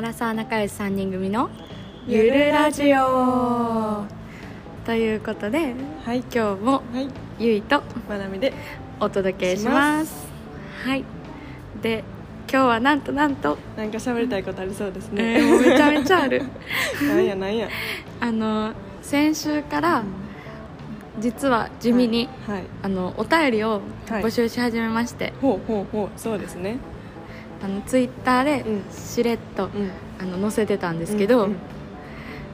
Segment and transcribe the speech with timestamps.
[0.00, 1.50] アラサー仲良し3人組の
[2.06, 4.06] ゆるラジオ。
[4.86, 5.74] ということで
[6.06, 6.20] はい。
[6.20, 7.08] 今日もはい。
[7.38, 8.54] ゆいとまなみで。
[8.98, 10.26] お届けします。
[10.86, 11.04] はい。
[11.82, 12.02] で
[12.50, 16.44] 今日はなんとなんと、なんか喋りたいことありそうですえね、ーもうめちゃめちゃある。
[17.06, 17.68] なんやなんや。
[18.20, 18.72] あの
[19.02, 20.02] 先週から
[21.18, 22.62] 実は地味に、はい。
[22.82, 24.22] あのお便りをはい。
[24.22, 26.08] 募集し始めまして、ほうほうほう。
[26.18, 26.78] そうですね
[27.62, 28.82] あのツイッターでうん。
[28.92, 29.90] しれっと、うん。
[30.18, 31.48] あの載せてたんですけど、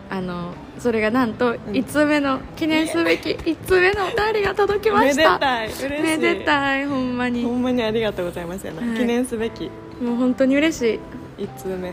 [0.09, 1.55] あのそれがなんとん。
[1.57, 5.67] 1通目の記念すべき1通目のお便りが届きまめでしたたい。
[5.67, 6.03] 嬉しい。
[6.03, 7.43] めでたいほんまに。
[7.43, 8.77] ほもんまにありがとうございますはい。
[8.97, 9.71] 記念すべき。
[10.03, 11.01] う本当に嬉し
[11.39, 11.93] 一通目。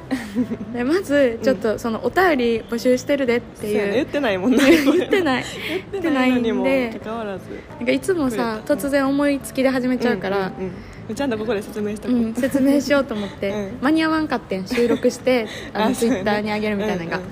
[0.73, 5.45] でまずちょっとそのお便り募集してるでっていう、言ってないもんな 言ってない。
[5.91, 6.31] 言ってない。
[6.31, 7.45] のにもかかわらず
[7.77, 10.71] なんかいつもさ突然思いつきで始めちゃうから、んん
[11.09, 11.15] うん。
[11.15, 17.23] ちゃんとここで説明しとこう、うん、説明しようと思って、うん間に合わんかってん収録してああのツイッターにあげるみたいなのが、うん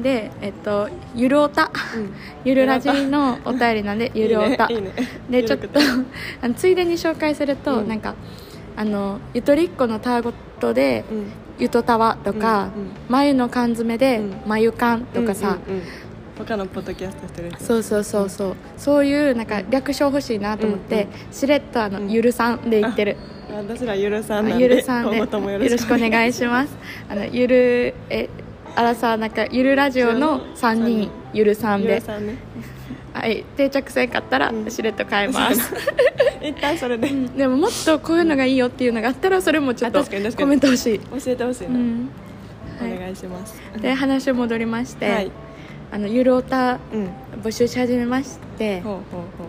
[0.00, 4.92] でえっとゆるおたうんゆるラジのお便りなんでゆるおたねね
[5.28, 5.68] でちょっと
[6.40, 8.14] あのついでに紹介すると、うんなんか
[8.74, 11.26] あのゆとりっ子のたわごとでうん
[11.62, 15.84] 「ゆとたわ」とかうんうん「眉の缶詰」でうん「眉缶」とかさ、うんうんうん。
[16.38, 17.62] 他のポッドキャストしてる人。
[17.62, 18.56] そうそうそうそう。
[18.76, 22.10] そういうなんか略称欲しいなと思って、しれっとあの、うん。
[22.10, 23.16] ゆるさんで言ってる。
[23.54, 25.18] 私らゆるさんゆるさんで。
[25.18, 26.76] よろしくお願いします。
[27.08, 28.28] あのゆるえ
[28.74, 31.10] アラサーなんかゆるラジオの3人。
[31.34, 32.00] ゆるさんで。
[32.00, 32.02] ね
[33.12, 33.44] はい。
[33.56, 34.70] 定着せんかったらうん。
[34.70, 35.74] しれっと変えます、
[36.42, 37.08] 一旦それで。
[37.08, 37.36] うん。
[37.36, 42.08] でももっとこういうのがいいよっていうのがあったらそれもちょっとコメント欲しい、教えてほしいな、うん。
[42.80, 43.60] おは願いします。
[43.76, 45.30] い、で話戻りまして、はい。
[45.92, 47.10] あのゆるおたうん。
[47.42, 49.02] 募集し始めましてほうほう
[49.38, 49.44] ほ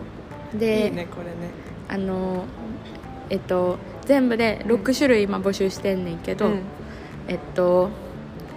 [0.54, 0.58] う。
[0.58, 1.32] でいいねこれね。
[1.88, 2.44] あの
[3.30, 6.58] えっと全部で6種類今募集してんねんけど、うん。
[7.28, 7.88] えっと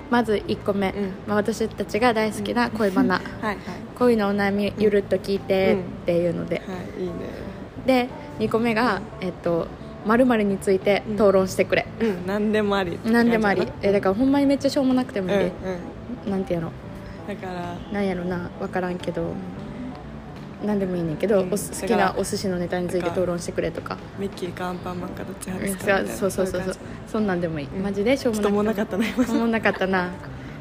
[0.09, 1.11] まず1個目、うん。
[1.27, 3.57] まあ、私たちが大好きな恋バナ、 はいはい
[3.97, 6.63] 恋のお悩みゆるっと聞いてうんっていうので、は
[6.97, 7.13] いいいね。
[7.85, 8.09] で
[8.39, 9.67] 2個目がえっと
[10.05, 13.67] 〇〇について討論してくれ、うん何でもあり何でもあり。
[13.81, 15.37] えだからほんまにめっちゃしょうもなくてもいい。
[15.37, 15.51] うんうん。
[16.25, 16.71] で、なんていうの？
[17.27, 19.33] だからなんやろな分からんけど、
[20.63, 21.49] 何でもいいねんけど、うん。
[21.49, 26.27] 好きなお寿司のネタについて討論してくれとか、ミッキーかアンパンマンかどっちうん派ですか？
[26.27, 26.75] そうそうそうそう
[27.07, 27.83] そんなんでもいい、うん。
[27.83, 29.25] マジでしょうもなかったな今。
[29.25, 30.11] しょうもなかったな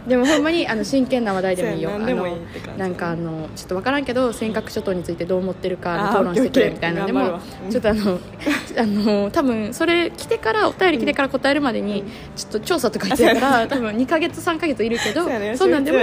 [0.07, 1.91] でもほんまにあの真剣な話題でもいいよ。
[1.95, 2.39] あの
[2.77, 7.41] なんかあのちょっと分からんけど尖閣諸島についてどう思ってるか討論してくれみたいなのでも
[7.71, 8.21] ちょっとあの
[8.79, 12.09] あの多分それ来てからお便り来てから答えるまでにうん。
[12.37, 15.99] ちょっと調査とか言ってるから多分2か月3か月いるけどそんなんでも、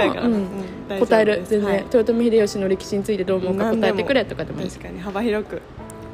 [1.00, 1.42] 答える。
[1.46, 1.84] 全然、はい。
[1.92, 4.68] 豊臣秀吉の歴史についてどう思うか答えてくれとかでもいい。
[4.68, 5.00] 確かに。
[5.00, 5.62] 幅広く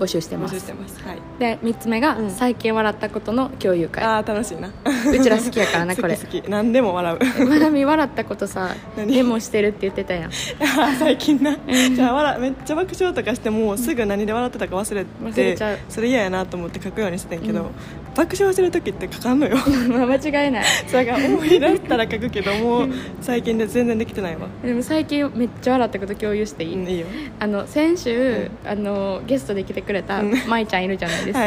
[0.00, 0.54] 募集してます。
[0.54, 1.00] 募集してます。
[1.04, 1.18] はい。
[1.38, 2.30] で3つ目が、うん。
[2.30, 4.02] 最近笑ったことの共有会。
[4.02, 4.68] ああ楽しいな。
[4.68, 6.16] うちら好きやからな これ。
[6.16, 7.46] 好き何でも笑う。
[7.46, 9.14] まなみ笑ったことさ 何？
[9.14, 10.30] メモしてるって言ってたやん。
[10.98, 11.56] 最近な。
[11.94, 15.78] じゃあ笑めっちゃ爆笑とかしてもすぐ何で笑ってたか忘れて忘れちゃう。
[15.90, 17.68] それ嫌やなと思って書くようにしてんけど、うん。
[18.16, 19.56] 爆笑する時って書かんのよ。
[19.88, 20.64] まあ間違いない。
[20.86, 22.88] それが思い出したら書くけどもう
[23.20, 24.48] 最近で全然できてないわ。
[24.64, 27.06] でも最近めっちゃ笑ったこと共有していい、うんいいよ。
[27.38, 30.34] あの先週、あのゲストで来てくれたうん。
[30.48, 31.40] 舞ちゃんいるじゃないですか、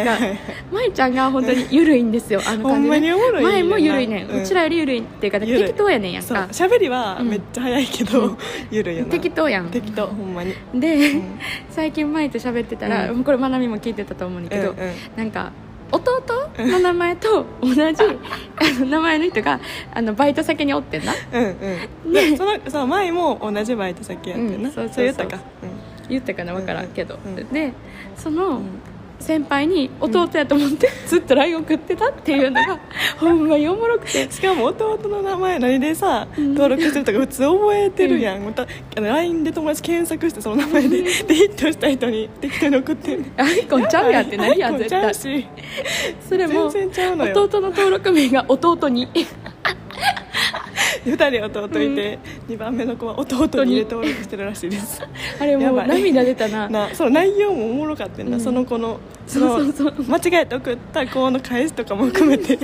[0.72, 4.24] 舞ちゃんが本当にゆるいんですよあの感じ、ね、ほんまにおもろいよな前もゆるいね。
[4.24, 4.42] ん、うん。
[4.42, 6.48] うちらよりゆるいっていうか適当やねんやんか。
[6.52, 7.30] 喋りはうん。
[7.30, 8.38] めっちゃ早いけど、
[8.72, 9.12] ゆるいよな。
[9.12, 9.70] 適当やん。
[9.70, 10.54] 適当ほんまに。
[10.74, 11.40] で、ん。
[11.70, 14.94] 最近舞と喋ってたら、これまなみも聞いてたと思うんだけど、うんうん。
[15.16, 15.52] なんか
[15.94, 16.24] 弟
[16.58, 17.88] の名前と同じ あ
[18.80, 19.60] の名前の人が
[19.94, 21.14] あのバイト先におってんな。
[21.32, 21.56] うん
[22.06, 22.14] うん。
[22.14, 25.04] でそのそう前も同じバイト先やってんな、うんそうそうそう。
[25.06, 25.38] 言ったか、
[26.14, 27.18] 言ったかな分からんけど、
[27.52, 27.74] で
[28.16, 28.66] その、うん。
[29.24, 32.80] 先輩に弟やと思って ずっと LINE 送ってたっていうのが
[33.18, 34.30] ほんまにおもろくて。
[34.30, 43.16] しかも弟の名前何でさ登録してるとか普通覚えてるやん、またあの LINE で友達検索してその名前ででヒットした人に適当に送って。
[43.16, 45.14] んねんアイコンちゃうやんって何や絶対。
[45.14, 49.08] それも弟の登録名が弟に
[51.06, 55.02] 2人弟いて、2番目の子は弟に入れ登録してるらしいです。
[55.40, 56.68] あれもう涙出たな。
[56.70, 58.44] なその内容もおもろかったんな、うん。
[58.44, 60.06] その子の そそのうそうそう。
[60.08, 62.58] 間違えて送った子の返しとかも含めて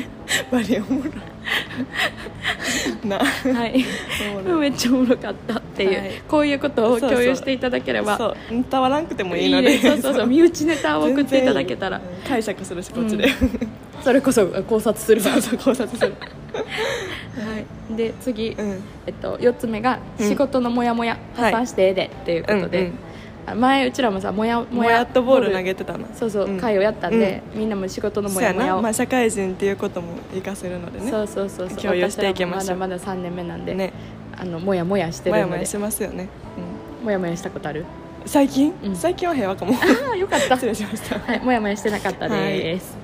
[0.52, 3.08] バリおもろい。
[3.08, 3.18] な。
[3.20, 3.86] はい。
[4.60, 6.22] めっちゃおもろかったっていう、はい。
[6.28, 8.18] こういうことを共有していただければ。
[8.18, 10.14] そう伝わらんくてもいいいいのでねそうそう。
[10.14, 10.28] そう。
[10.28, 12.02] 身内ネタを送っていただけたら。
[12.28, 13.32] 解釈するしこっちで、うん。
[14.02, 15.24] それこそ考察する。
[15.24, 16.14] わそうそう 考察する。
[16.20, 17.60] は
[17.92, 18.82] い、で次、うん。
[19.08, 20.28] えっと、4つ目が「うん。
[20.28, 21.18] 仕事のモヤモヤ。
[21.36, 21.52] はい。
[21.52, 22.94] 破産してええで」っていうことで、うんうん。
[23.48, 26.60] あ前うちらもさもやもやっとボール投げてたなそうそう、ん。
[26.60, 31.10] 会をやったんで、みんなも仕事のもやもやを、まあ、社会人っていうことも活かせるのでね。
[31.10, 31.78] そうそうそうそう。
[31.78, 32.78] 共有していきましょう。
[32.78, 33.94] まだまだ3年目なんで、ね
[34.40, 35.46] あのもやもやしてるので。
[35.46, 36.30] もやもやしますよね、
[37.04, 37.82] もやもやしたことある？
[37.82, 38.96] うん、最近、うん。
[38.96, 39.74] 最近は平和かも。
[39.74, 40.56] ああよかった。
[40.56, 41.20] 失礼しました。
[41.20, 42.98] はい、もやもやしてなかったです。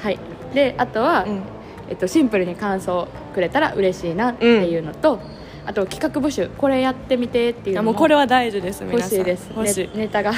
[0.00, 0.18] はい、
[0.54, 1.42] で、あとは、うん。
[1.88, 5.20] えっと、シンプルに感想くれたら嬉しいなっていうのと。
[5.64, 9.18] あと企画募集、これやってみてっていいうやのももうこれは大事です皆さん。
[9.18, 9.50] 欲しいです。
[9.54, 10.32] 欲しい、ねネタが、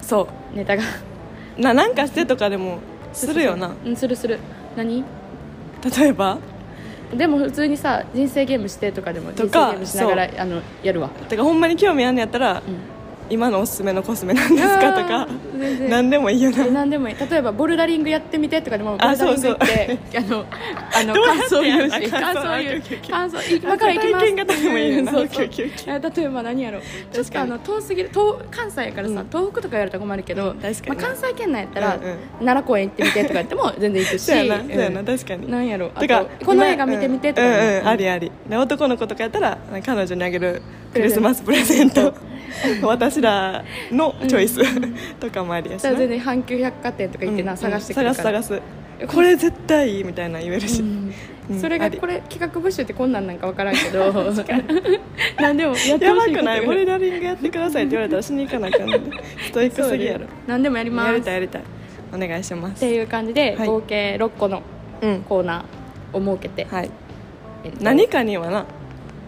[0.00, 0.82] そネタが。
[1.58, 2.78] うななんかしてとかでも
[3.12, 3.72] するよな。
[3.84, 4.38] うん、するする。
[4.76, 5.04] 何？
[5.98, 6.38] 例えば？
[7.16, 11.08] でも、普通にさ、人生ゲームしてとかでも、人生ゲームしながら、あの、やるわ。
[11.28, 12.91] てかほんまに興味あんのやったら、うん
[13.32, 15.26] 今のおすすめのコスメなんですかとか
[15.88, 16.66] 何でもいいよな。
[16.66, 17.16] え何でもいい。
[17.16, 20.44] 例えばボルダリングやってみてとかでもボあルダリング行ってあの
[20.94, 21.14] あの？
[21.14, 22.10] 感想言うし。
[22.10, 22.82] 感想言う。
[23.10, 24.20] 感想今から行きます。
[24.20, 25.12] 体験型でもいいよな。
[25.12, 26.80] 例えば何やろ
[27.10, 29.28] ちょっとあの遠すぎる遠関西やからさ、うん。
[29.28, 31.98] 東北とか言われたら困るけど、関西圏内やったら、
[32.38, 34.22] 奈良公園行ってみてとか言っても全然行くし。
[34.22, 35.50] そうやなそうやなうん確かに。
[35.50, 38.30] なんやろあてかとこの映画見てみてとかありあり。
[38.46, 39.56] で男の子とかやったら
[39.86, 40.60] 彼女にあげる
[40.92, 42.12] クリスマスプレゼント
[42.82, 44.60] 私らのチョイス、
[45.20, 45.90] とかもありやしな。
[45.90, 47.58] そしたら全然阪急百貨店とか行ってな、うん。
[47.58, 48.82] 探してくるから、探す探す。
[49.06, 50.82] これ絶対いいみたいな言えるし、
[51.60, 54.12] それがこれ企画募集ってこんなんなんか分からんけど。
[55.38, 59.16] 何 でもやってやばくないボルダリングやってくださいって言われたらしに行かなあかんので。
[59.46, 60.26] ストイックすぎやろ。
[60.46, 61.12] 何でもやります。
[61.12, 61.62] やりたいやりたい。
[62.14, 63.66] お願いしまっすていう感じで、はい。
[63.66, 64.62] 合計6個の
[65.00, 65.22] うん。
[65.28, 66.90] コーナーを設けて、はい。
[67.64, 67.84] えっと。
[67.84, 68.66] 何かにはな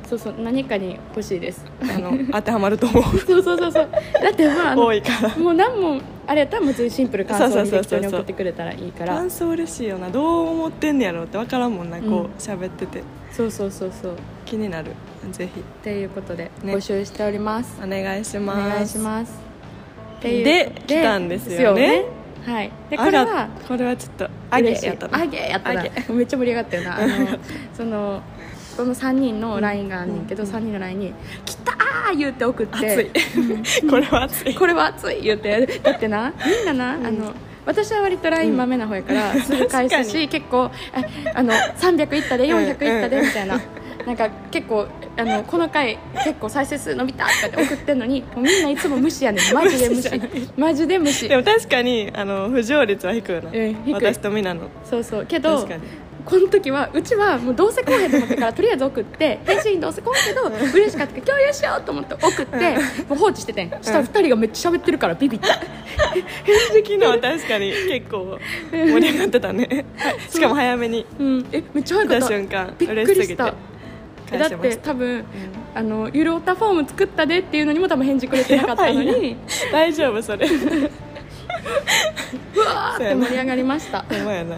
[0.08, 1.64] そうそう何かに欲しいです。
[1.82, 3.02] あの当てはまると思う。
[3.18, 3.88] そうそうそうそう。
[4.22, 5.36] だってまああの多いから。
[5.36, 8.00] もう何もあれやったら別にシンプル感想にそうそうそうそう。
[8.00, 9.14] 適当に送ってくれたらいいから。
[9.14, 10.10] 感想嬉しいよな。
[10.10, 13.02] どう思ってんねやろうって分からんもんなこう喋ってて。
[13.32, 14.12] そうそうそうそう。
[14.12, 14.14] っ
[14.44, 14.92] 気になる。
[15.32, 15.60] ぜひ。
[15.82, 16.74] ていうことでね。
[16.74, 18.58] 募集しております、お願いしおます。
[18.74, 19.32] 願いします。
[20.18, 22.04] っていうで来たんですよね。
[22.46, 22.70] はい。
[22.90, 24.86] でこあられはこれはちょっとあげ嬉しい。
[24.86, 25.18] やったな。
[25.18, 25.80] あげやったな。
[25.80, 26.98] あげめっちゃ盛り上がったよな。
[26.98, 27.08] あの
[27.74, 28.22] その
[28.76, 30.50] この3人の LINE があんねんけど、うん。
[30.50, 32.76] 3人の LINE に「来たー!」言って送って。
[32.76, 33.88] 熱い。
[33.88, 34.54] これは熱い。
[34.54, 35.66] これは熱い言って。
[35.82, 37.32] だってなみんなな、あの
[37.66, 40.70] 私は割と LINE 豆な方やから、すぐ返すし結構あ
[41.34, 43.60] あの300いったで400いったでうんみたいな、
[44.06, 44.86] なんか結構
[45.16, 49.54] あのこの回結構再生数伸びたとかって送ってんのにもうみんないつも無視やねん。
[49.54, 50.10] マジで無視。
[50.56, 51.28] マジで無視。
[51.28, 53.50] でも確かにあの浮上率は低いな、うん
[53.84, 53.94] 低い。
[53.94, 54.68] 私とみなの。
[54.84, 55.26] そうそう。
[55.26, 55.66] けど
[56.24, 60.42] この時はうちはもうどうせ来へんと思ってからとりあえず送って 返信どうせ来んけど
[60.72, 62.56] 嬉しかったから共有しようと思って送って
[63.08, 63.70] もう放置しててん。
[63.70, 65.62] したら2人がめっちゃ喋ってるからビビった 返
[66.72, 68.38] 事機能は確かに結構
[68.72, 69.84] 盛り上がってたね。
[70.30, 71.46] しかも早めにうん。
[71.52, 72.26] えめっちゃ早来かった。
[72.26, 73.54] た瞬間びっく嬉しすぎてりした。
[74.32, 75.24] えだって多分
[75.74, 79.36] あのゆるおたフォーム作ったでっていうのにも多分返事くれてなかったのに。
[79.70, 80.46] 大丈夫それ。
[82.54, 84.04] うわーって盛り上がりました。
[84.08, 84.56] ほんまやな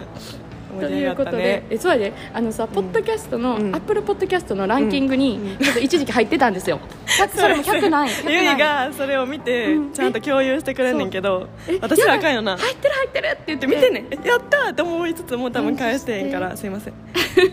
[0.67, 1.63] ということで、ね。
[1.69, 3.75] えそうやであのさ、ポッドキャストの、うん。
[3.75, 5.57] アップルポッドキャストのランキングに、うんうん。
[5.57, 6.79] ちょっと一時期入ってたんですよ。
[7.07, 8.55] 100それも100ない 100ゆない。
[8.55, 9.91] いがそれを見てうん。
[9.91, 12.57] ちゃんと共有してくれんねんけどえ私らあかんよな。
[12.57, 14.05] 入ってる入ってるって言って見てね。
[14.11, 16.93] えやったーって思いつつもう多分返してへんからすいません。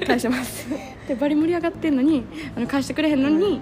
[0.07, 0.69] 返します。
[1.09, 2.25] でバリ盛り上がってんのに
[2.57, 3.61] あの返してくれへんのに、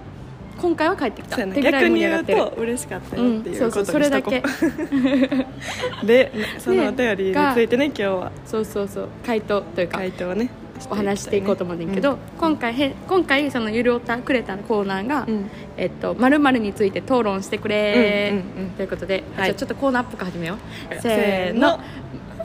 [0.57, 1.35] 今回は帰ってきた。
[1.35, 2.55] ってぐらい逆に言う盛り上がってる。
[2.55, 8.31] と嬉しかったよっていうことにしとこそれうで そのお便りにがついてね今日は。
[8.45, 10.49] そうそうそう回答というか、回答をね。
[10.89, 15.49] お話していこうと思うんだけど、今回へ今回そのゆるおたくれたコーナーが、うん。
[15.77, 18.41] えっとまるまるについて討論してくれ、
[18.75, 19.45] ということで、はい。
[19.45, 20.95] じゃあちょっとコーナーっぽく始めよう。
[20.95, 21.79] せせーの。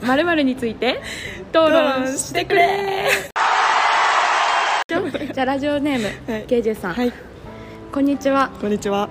[0.01, 1.01] まるまるについて
[1.49, 3.09] 討論してくれ。
[4.87, 6.45] じゃあラジオネーム、はい。
[6.45, 7.13] KJ さん、はい
[7.91, 8.49] こんにちは。
[8.61, 9.09] こんにちは。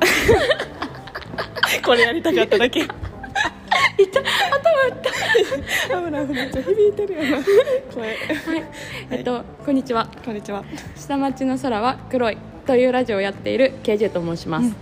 [1.85, 2.83] これやりたかっただけ。
[2.83, 2.95] 頭打
[4.89, 4.95] っ。
[5.03, 6.51] た危ない危ない。
[6.53, 7.45] ちょ響いてるよな。
[7.93, 8.17] 声はい、
[9.11, 10.09] えっと、こんにちは。
[10.25, 10.63] こんにちは。
[10.95, 14.73] 下町の空は黒いというラジオをやっている KJ と申します、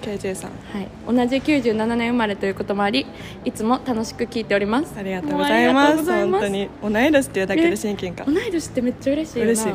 [0.00, 0.50] KJ さん。
[0.72, 3.04] はい、同じ97年生まれということもあり
[3.44, 4.94] いつも楽しく聞いております。
[4.96, 6.04] ありがとうございます。
[6.04, 6.70] 本当に。
[6.80, 8.32] 同い年っていうだけで親近感。
[8.32, 9.72] 同い年ってめっちゃ嬉しい嬉しい。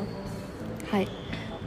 [0.89, 1.23] はい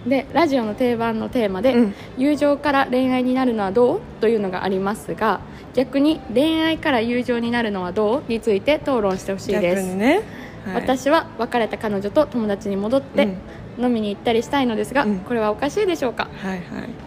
[0.07, 1.95] でラジオの定番のテーマで、うん。
[2.17, 4.01] 友情から恋愛になるのはどう？
[4.21, 5.41] というのがありますが
[5.75, 8.23] 逆に恋愛から友情になるのはどう？
[8.29, 10.23] について討論してほしいです、逆にね、
[10.65, 13.29] はい、私は別れた彼女と友達に戻って、
[13.79, 15.19] 飲みに行ったりしたいのですが、うん。
[15.19, 16.29] これはおかしいでしょうか？
[16.43, 16.63] はいはい。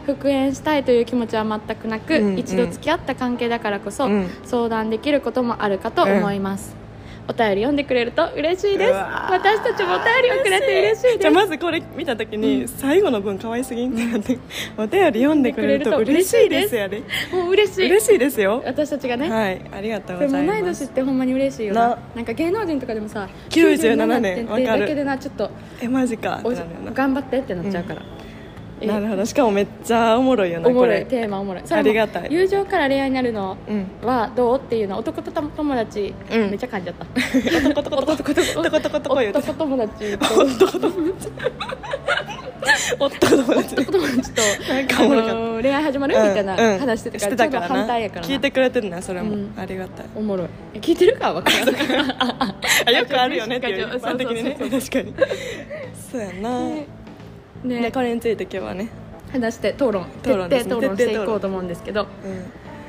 [0.05, 6.75] 復縁したいという気持ちは全くなく、うんうん一度付き合った関係だからこそ、うん相談できることもあるかと思います、
[7.29, 8.91] お便り読んでくれると嬉しいです。
[8.91, 11.17] 私たちもお便りをくれて嬉しいです。
[11.19, 14.39] じゃあまずこれ見た時に、最後の文可愛すぎんってなって、
[14.75, 16.75] お便り読んでくれると嬉しいです。
[16.75, 17.03] やで。
[17.31, 17.85] もう嬉しい。
[17.85, 18.63] 嬉しいですよ。
[18.65, 20.59] 私たちがね、はいありがとうでもございます。
[20.59, 21.89] 同い年ってほんまに嬉しいよな。
[21.89, 21.99] な。
[22.15, 26.41] なんか芸能人とかでもさ97年ってだけでなちょっとえマジか
[26.93, 28.18] 頑張ってってなっちゃうから、え
[28.87, 29.25] なるほど。
[29.25, 31.19] しかもめっちゃおもろいよなおもろいこれ。
[31.19, 31.63] テーマおもろい。
[31.69, 32.27] ありがたい。
[32.31, 33.87] 友情から恋愛になるのうん。
[34.07, 34.57] はどう？
[34.57, 36.49] っていうのは男と友達、うん。
[36.49, 37.05] めっちゃ噛んじゃった。
[37.69, 40.87] 男とこと男と男とことこ言うて男友達と男と
[42.99, 44.41] 夫友達男友達と
[44.73, 51.69] なんかおもろかったあの恋愛始まるみたいな話してたから,、反対やからな聞いてくれてるなそれも、うんありがたいおもろいえ聞いてるか分からん
[52.85, 55.13] あよくあるよねっていう一般的にね確かに
[56.11, 56.69] そうやな、
[57.63, 57.81] ね。
[57.81, 58.89] でこれについて今日はね、
[59.31, 62.07] 話して討論討論徹底討論していこうと思うんですけど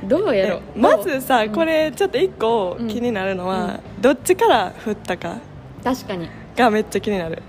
[0.02, 0.60] うんどうやろう？
[0.76, 1.46] えまずさ、う？
[1.48, 1.52] ん。
[1.52, 5.36] これちょっと一個うん気になるのは、どっちから振ったか。
[5.84, 6.28] 確かに。
[6.56, 7.42] がめっちゃ気になる。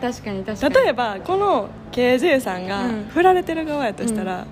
[0.00, 0.74] 確かに確かに。
[0.76, 3.04] 例えばこの KJ さんがうん。
[3.08, 4.46] 振られてる側やとしたら、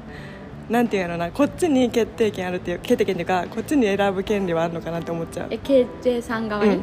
[0.69, 1.31] なんていうのな？
[1.31, 5.47] こっちに決定権あるっていう決定権っていうかこっちに選ぶ権利はあるのかなって思っちゃう。
[5.53, 6.83] え KJ さん側に、うん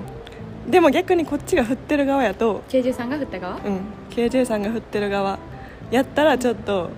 [0.70, 3.56] でも逆にこっちが振ってる側やと、KJ さんが振った側？
[3.58, 3.80] うん、
[4.10, 5.38] KJ さんが振ってる側。
[5.92, 6.90] やったらちょっと、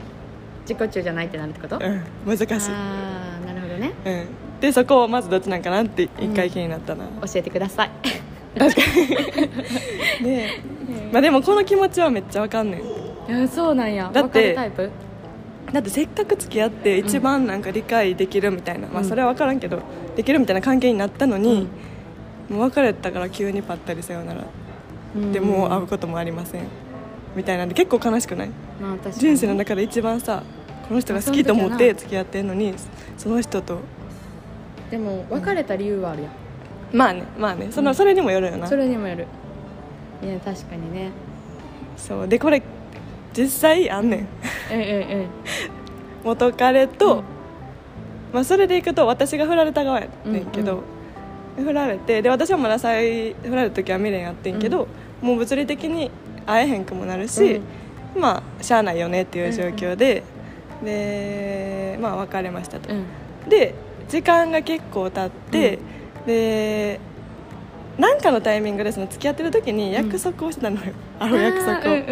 [0.62, 3.92] 自己中じゃないってなるってこと、うん、難しい、ああなるほどね。
[4.06, 7.92] うん、でそこをまずどっちなんかなって一回気になったな、教えてください。
[8.58, 8.82] 確か
[10.22, 10.26] に。
[10.26, 10.62] で,、
[11.12, 12.82] まあ、でもこの気持ちはめっちゃわかんねん。
[12.82, 14.10] いやそうなんや。
[14.14, 19.10] だってだってせっかく付き合って一番なんか理解できるみたいな、まあうん。
[19.10, 19.82] それは分からんけど
[20.16, 21.68] できるみたいな関係になったのに、
[22.50, 24.44] もう別れたから急にパッタリさよなら、
[25.32, 26.64] でもう会うこともありません。
[27.36, 28.50] みたいなんで結構悲しくない？
[28.82, 30.44] まあ人生の中で一番さ
[30.88, 32.74] この人が好きと思って付き合ってんのに
[33.18, 33.80] その人と。
[34.92, 36.32] でも別れた理由はあるやん、
[36.96, 37.68] まあねまあね。
[37.72, 37.96] その、うん。
[37.96, 38.68] それにもよるよな。
[38.68, 39.26] それにもよる。
[40.24, 41.12] いや確かにね。
[41.98, 42.28] そう。
[42.28, 42.62] でこれ
[43.36, 44.20] 実際あんねん。
[44.20, 44.26] え
[44.72, 45.28] ええ
[46.24, 47.24] 元彼と、うん。
[48.34, 50.84] まあ、それでいくと私が振られた側やねんけど、
[51.56, 54.88] 振られてで私はまだ再振られた時は未練やってんけど、
[55.22, 56.12] もう物理的に
[56.46, 57.62] 会えへんくもなるし、
[58.18, 60.24] まあしゃあないよねっていう状況で、
[60.84, 63.50] でまあ別れましたと、えうん。
[63.50, 63.76] で
[64.10, 65.80] 時間が結構経って、
[66.26, 67.00] で
[67.98, 72.06] なんかのタイミングでその付き合ってる時に約束をしてたのよ、 ある約束を、うん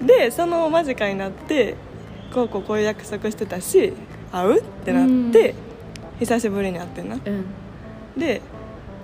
[0.00, 0.06] うん。
[0.06, 1.76] でその間近になって
[2.32, 3.94] こうこうこういう約束してたし
[4.30, 5.54] 会うってなって、
[6.18, 7.16] 久しぶりに会ってんな。
[7.16, 7.44] うん
[8.16, 8.40] で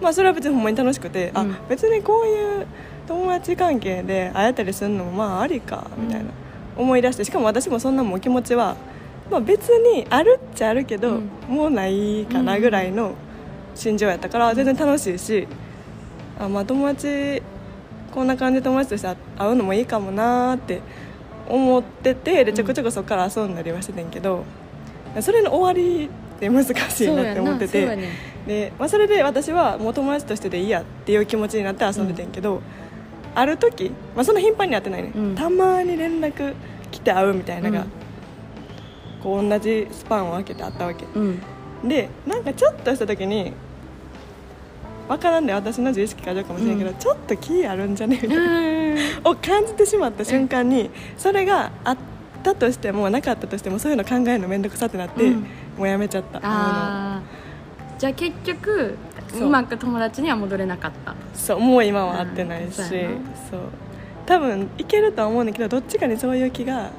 [0.01, 1.39] まあそれは別にほんまに楽しくて、うん。
[1.39, 2.67] あ別にこういう
[3.07, 6.31] 友達関係で会えたりするのもまあありかみたいな、
[6.77, 8.77] 思い出してしかも私もそんなもん気持ちは、
[9.31, 11.31] まあ、別にあるっちゃあるけど、うん。
[11.49, 13.15] もうないかなぐらいの
[13.75, 15.47] 心情やったから全然楽しいし、
[16.39, 17.43] あまあ友達
[18.13, 20.81] こんな感じで友達として会うのもいいかもなーって
[21.49, 24.45] 思っててでちょこちょこそこから遊んだりはしててんけど、
[25.21, 27.87] それの終わりって難しいなって思ってて。
[27.87, 32.63] そねで、まあ、それで私はもう友達としてでいいやっていう気持ちになって遊んでてんけど、
[33.35, 35.35] ある時、まあ、そんな頻繁に会ってないね、うん。
[35.35, 36.55] たまに連絡
[36.93, 37.91] 来て会うみたいなのが、うん。
[39.23, 41.05] こう同じスパンを空けてあったわけ。
[41.15, 41.41] うん。
[41.89, 43.53] でなんかちょっとした時に
[45.09, 46.97] 分からんで私の自意識過剰かもしれんけど、うん。
[46.97, 48.21] ちょっと気あるんじゃね？
[48.23, 48.97] みうたいな、ん。
[49.25, 51.97] を感じてしまった瞬間にそれがあっ
[52.45, 55.47] たとしてもなかったとしてもそういうの考えるの面倒くさってなって、うん
[55.77, 56.41] もうやめちゃった。
[56.43, 58.01] あー。
[58.01, 58.97] じゃあ結局
[59.29, 59.43] そう。
[59.45, 61.15] うまく友達には戻れなかった。
[61.35, 63.17] そうもう今は会ってないし、うんそうやな。
[63.51, 63.61] そう。
[64.27, 66.91] 多分いけるとは思うんだけどどっちかにそういう気が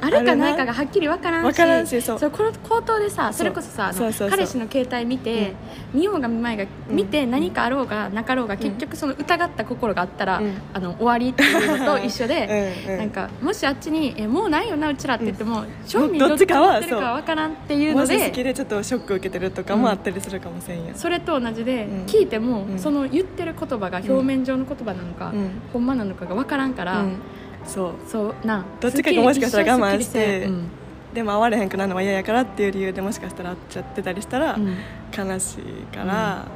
[0.00, 2.18] あるかなないかがはっきり分からんし分からんしそう。
[2.30, 3.92] この口頭でさそれこそさ
[4.30, 5.54] 彼氏の携帯見て、
[5.92, 6.96] 見ようが見まいがうん。
[6.96, 10.54] 見て何かあろうがなかろうが、結局その疑った心があったら、うん。
[10.72, 12.98] あの終わりっていうのと一緒で うんうん。
[12.98, 22.04] なんかもしあっちにえ「もうないよなうちら」って言っても、正味どっちかは分からんっていうものでし好きでちょっとショック受けてるとかもあったりするかもしれんや、それと同じで、うん。
[22.06, 22.78] 聞いても、うん。
[22.78, 25.50] その言ってる言葉が表面上の言葉なのか、うん。
[25.72, 27.16] ほんまなのかが分からんから、うん
[27.64, 27.92] そう。
[28.06, 30.68] そうなどっちかがもしかしたら我慢してうん。
[31.14, 34.76] でも会われへんくなるのは嫌やからっていう理由でもしかしたら会っちゃってたりしたらうん。
[35.16, 36.46] 悲しいから、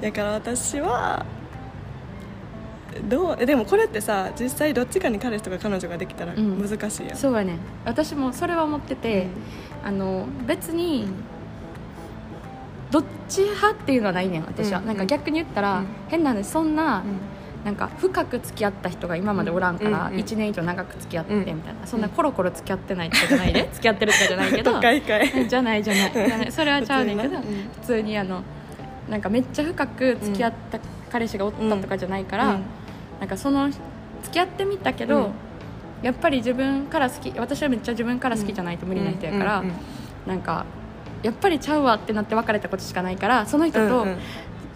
[0.00, 1.24] だから私は
[3.08, 6.60] どうえでもこれってさ実際どっちかに彼氏とか彼女ができたらうん。
[6.60, 7.56] 難しいやん、そうやね。
[7.84, 9.26] 私もそれは思ってて、
[9.82, 11.08] あの別に
[12.90, 14.86] どっち派っていうのはないねん私は、うん。
[14.86, 15.86] なんか逆に言ったら、うん。
[16.08, 23.68] 変なんですそんな、うんなんか深く付き合った人が今までおらんから、うんうん1年以上長く付き合ってうんみたいな、そんなコロコロ付き合ってないとかじゃないで。
[23.72, 24.70] 付き合ってるとかじゃないけど。
[24.72, 25.02] じゃない。
[25.48, 26.52] じゃないじゃない。
[26.52, 27.44] それはちゃうねんけど普
[27.82, 28.42] 通にあの
[29.08, 30.78] なんかめっちゃ深く付き合った
[31.10, 32.62] 彼氏がおったとかじゃないから、うん。
[33.20, 33.78] なんかその付
[34.32, 35.32] き合ってみたけど、うん。
[36.02, 39.64] やっぱり自分から好き私はめっちゃ自分から好きじゃないと無理な人やから、
[40.26, 40.64] なんか
[41.22, 44.06] やっぱりちゃうわってなって別れたことしかないからその人と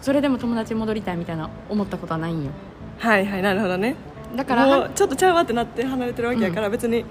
[0.01, 2.51] それでも友達に戻りたいみたいな思ったことはないんよ
[2.97, 3.95] はいはいなるほどね。
[4.35, 7.05] だからもうちょっとちゃうわってなって離れてるわけやから、別に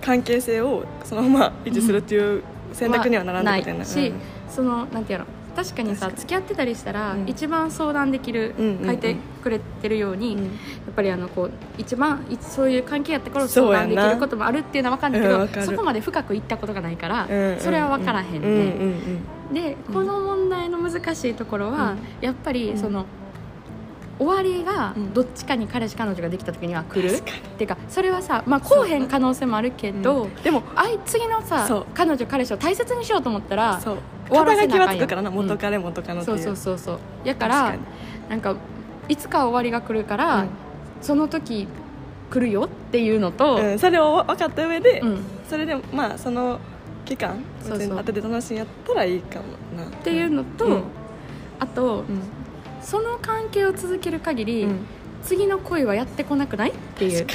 [0.00, 3.78] 関係性をそのまま維持するっていう選択にはならないことやな。
[3.80, 4.12] ないし、
[4.48, 5.26] そのなんていうの？
[5.56, 7.28] 確かにさ付き合ってたりしたら、うん。
[7.28, 10.44] 一番相談できる、書いてくれてるように、うん。
[10.44, 10.50] や
[10.90, 17.26] っぱりあのこう一番いそういう関係やった頃相談できることもあるっていうのは分かるんだけど、そこまで深くいったことがないから、
[17.58, 18.42] それは分からへん
[19.52, 23.04] ね、でこの問題の難しいところは、やっぱりその、
[24.20, 25.14] 終わりがうん。
[25.14, 27.22] どっちかに彼氏彼女ができた時には来る、っ
[27.56, 30.34] ていうかそれはさまあこうへん可能性もあるけど、うん。
[30.36, 33.98] でもあい次のさ彼女彼氏を大切にしようと思ったらそう。
[34.28, 36.36] 肩書きはつくからな元彼元カノっていう。
[36.36, 36.98] うそそうそうそう。
[37.24, 37.74] やから
[38.28, 38.54] なんか
[39.08, 40.48] いつか終わりが来るから、うん。
[41.00, 41.66] その時
[42.30, 45.22] 来るよっていうのと、うん、それを分かった上で、うん。
[45.48, 46.60] それでまあその
[47.06, 47.96] 期間そうそう。
[47.96, 49.44] 当てて楽しいんやったらいいかも
[49.82, 49.88] な。
[49.88, 50.82] っっていうのと、うん。
[51.58, 52.04] あと、うん
[52.82, 54.78] その関係を続ける限り、うん。
[55.22, 56.70] 次の恋はやってこなくない？
[56.70, 57.26] っていう。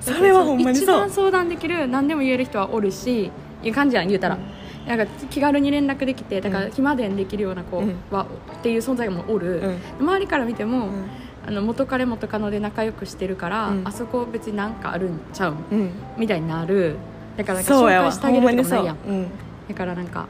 [0.00, 1.00] それはほんまに一そう。
[1.00, 3.30] 番相談できる何でも言える人はおるし
[3.62, 4.38] いう感じやん言うたら、
[4.86, 8.26] なんか気軽に連絡できてだからうん暇でできるような子うんは、
[8.58, 10.06] っていう存在もおる、うん。
[10.06, 11.04] 周りから見ても、うん。
[11.46, 13.82] あの元彼元カノで仲良くしてるから、うん。
[13.84, 15.54] あそこ別になんかあるんちゃう？
[15.54, 15.90] んうん。
[16.16, 16.96] みたいになる。
[17.36, 18.96] だから紹介してあげるとかもないやん。
[18.96, 19.26] うん、
[19.68, 20.26] だからなんか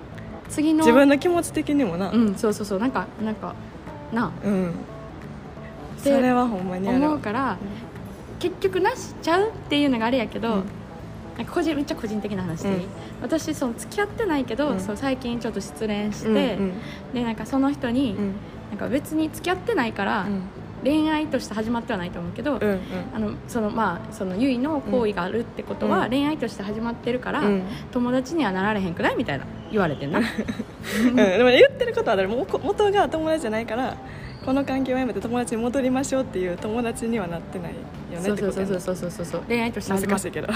[0.48, 2.10] 次の自分の気持ち的にもな。
[2.10, 2.78] うんそうそうそう。
[2.78, 3.54] なんかなんか
[4.12, 4.30] な。
[4.44, 4.74] うん。
[5.98, 7.08] それはほんまにあるわ。
[7.08, 7.56] 思うから、
[8.38, 10.64] 結局なしちゃうっていうのがあれやけど、うん。
[11.36, 12.84] なんか個人めっちゃ個人的な話でいい、うん。
[13.22, 14.80] 私その付き合ってないけど、うん。
[14.80, 16.72] そう最近ちょっと失恋して、うんうん。
[17.14, 18.34] でなんかその人に、うん。
[18.70, 20.42] なんか別に付き合ってないから、うん
[20.82, 22.80] 恋愛として始まってはないと思うけど、うん
[23.14, 26.10] あのそのまあそのゆいの行為があるってことは、うん。
[26.10, 27.62] 恋愛として始まってるから、うん。
[27.92, 30.20] 友達にはなられへんくないみたいな言われてんな。
[30.20, 33.96] うん、でも言ってることは元が友達じゃないから
[34.44, 37.74] この関係をやめて友達に戻りましょうっていう友達にはなってない
[38.14, 40.46] よねそうってことやなそうそうそうそうそうそう恋愛として始まっ難しいけど。
[40.46, 40.52] て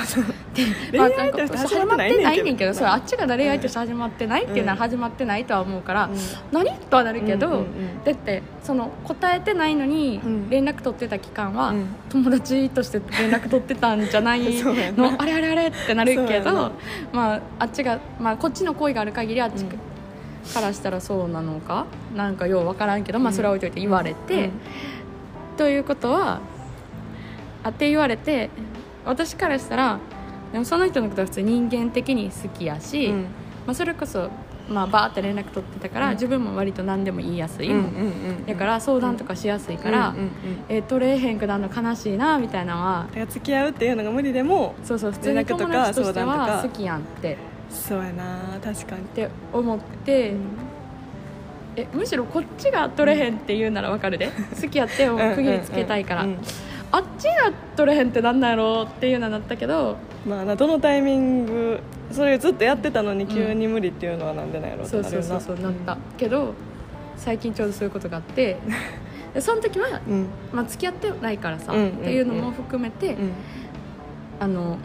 [0.92, 2.74] 恋愛として始まってないねんけど。
[2.74, 6.16] そうあっちが恋愛として始まってないっていうのは始まってないとは思うから、うん。
[6.52, 8.04] 何とはなるけど、うんうんうん。
[8.04, 10.50] だってその答えてないのにうん。
[10.50, 11.86] 連絡取ってた期間は、うん。
[12.10, 14.42] 友達として連絡取ってたんじゃない？
[14.62, 16.72] のあれあれあれってなるけど
[17.12, 19.68] まああっちが、まあ、こっちの恋がある限りあっちうん。
[20.52, 21.86] からしたらそうなのか？
[22.14, 24.52] なんかよう分からんけど、まあ、それは置いといて言われて、うん。
[25.56, 26.40] ということは
[27.64, 28.50] あって言われて
[29.04, 29.98] 私からしたら
[30.54, 33.22] でもその人のことは普通に人間的に好きやし、うん。
[33.66, 34.30] まあ、それこそ、
[34.68, 36.12] まあ、バーって連絡取ってたから、うん。
[36.12, 37.72] 自分も割と何でも言いやすい、
[38.46, 40.30] だから相談とかしやすいから、うんうんうん。
[40.68, 47.36] えー取れへんくなるの悲しいなみたいなのは付き合うっていうのが無理でもそうそう普通に連絡とか友達として相談とかは好きやんって。
[47.68, 48.60] そうやな。
[48.62, 49.02] 確かに。
[49.02, 50.34] って思って、
[51.74, 54.28] えむしろこっちが取れへんって言うならわかるで。
[54.62, 56.40] 好きやっても区切りつけたいから、うんうんうん
[56.94, 61.80] あっちが取れへんってなんなんやろっていうのはなったけどまあなどのタイミング
[62.12, 65.26] それずっとやってたのに急に無理っていうのはなんでなんやろってなるよな。
[65.26, 66.54] そうそうそうなったけど
[67.16, 68.58] 最近ちょうどそういうことがあって
[69.34, 70.26] で その時は、うん。
[70.52, 73.32] まあ、付き合ってないからさ、うんっていうのも含めて、うん。
[74.38, 74.78] あの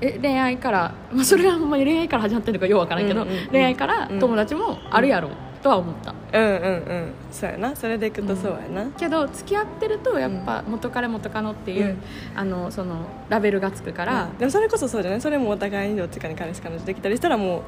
[0.00, 3.46] え恋愛から、まあ、それはほんまに恋愛から始まってるのかようわからんけど、うんうんうん。
[3.48, 5.30] 恋愛から友達もあるやろう
[5.62, 6.68] とは思った、うんうんう
[7.06, 7.12] ん。
[7.30, 7.76] そうやな。
[7.76, 11.98] それでいくとそうやな、けど付き合ってるとやっぱ元彼元カノっていう、うん。
[12.34, 15.20] あのそのラベルがつくから、でもそれこそそうじゃない？
[15.20, 17.62] それもお互いにどっちかに彼氏彼女できたりしたらもう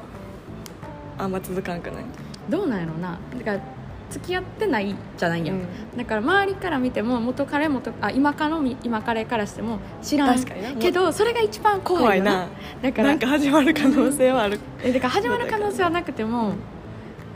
[1.17, 2.03] あんま続かんくない？
[2.49, 3.17] どうなんやろな。
[3.37, 3.59] だから
[4.07, 5.97] 付き合ってないじゃないやん、うん。
[5.97, 10.35] だから周りから見ても元彼元あ今かのみ今彼からしても知らん。
[10.35, 10.73] 確かにな。
[10.73, 12.47] けどそれが一番怖いよな。
[12.81, 14.59] だからなんか始まる可能性はある。
[14.83, 16.53] えだから始まる可能性はなくても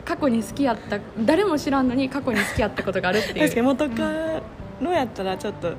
[0.04, 3.34] 過去に好きやった誰も知らんのに過去に好きやったことがあるっていう。
[3.40, 4.42] 確かに元カ
[4.80, 5.74] ノやったらちょっと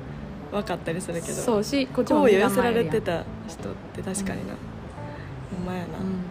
[0.50, 4.54] 分かったりするけどそうしこっちも好意を身寄せられてた人って確かにな、
[5.56, 6.22] ほんまやな、うん。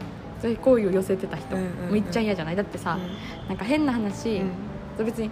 [0.41, 1.87] そういう好意を寄せてた人、うんうんうん。
[1.87, 2.55] もういっちゃん嫌じゃない？
[2.55, 2.97] だってさ、
[3.47, 4.41] なんか変な話、
[4.99, 5.05] うん。
[5.05, 5.29] 別に